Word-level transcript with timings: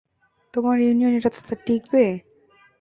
তোমার 0.53 0.77
ইউনিয়ন 0.79 1.13
এটাতে 1.19 1.55
টিকবে? 1.65 2.03